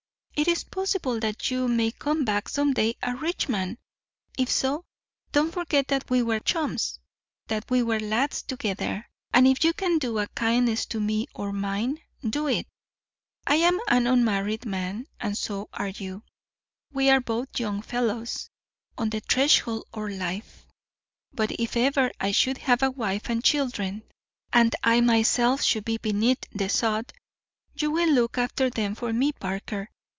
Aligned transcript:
It 0.33 0.47
is 0.47 0.63
possible 0.63 1.19
that 1.19 1.51
you 1.51 1.67
may 1.67 1.91
come 1.91 2.25
back 2.25 2.49
some 2.49 2.73
day 2.73 2.95
a 3.03 3.15
rich 3.15 3.47
man; 3.47 3.77
if 4.39 4.49
so, 4.49 4.83
don't 5.31 5.53
forget 5.53 5.87
that 5.89 6.09
we 6.09 6.23
were 6.23 6.39
chums, 6.39 6.97
that 7.45 7.69
we 7.69 7.83
were 7.83 7.99
lads 7.99 8.41
together, 8.41 9.07
and 9.31 9.45
if 9.47 9.63
you 9.63 9.71
can 9.71 9.99
do 9.99 10.17
a 10.17 10.25
kindness 10.29 10.87
to 10.87 10.99
me 10.99 11.27
or 11.35 11.53
mine, 11.53 12.01
do 12.27 12.47
it. 12.47 12.65
I 13.45 13.57
am 13.57 13.79
an 13.87 14.07
unmarried 14.07 14.65
man, 14.65 15.05
and 15.19 15.37
so 15.37 15.69
are 15.73 15.89
you. 15.89 16.23
We 16.91 17.11
are 17.11 17.21
both 17.21 17.59
young 17.59 17.83
fellows 17.83 18.49
on 18.97 19.11
the 19.11 19.19
threshold 19.19 19.85
of 19.93 20.09
life; 20.09 20.65
but 21.31 21.51
if 21.51 21.77
ever 21.77 22.11
I 22.19 22.31
should 22.31 22.57
have 22.57 22.81
a 22.81 22.89
wife 22.89 23.29
and 23.29 23.43
children, 23.43 24.01
and 24.51 24.75
I 24.83 25.01
myself 25.01 25.61
should 25.61 25.85
be 25.85 25.99
beneath 25.99 26.45
the 26.51 26.67
sod, 26.67 27.13
you 27.75 27.91
will 27.91 28.09
look 28.09 28.39
after 28.39 28.71
them 28.71 28.95
for 28.95 29.13
me, 29.13 29.33
Parker. 29.33 29.89